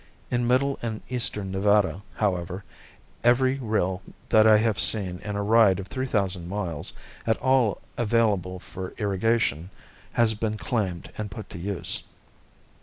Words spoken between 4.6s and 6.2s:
seen in a ride of three